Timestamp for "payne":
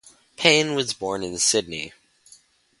0.35-0.73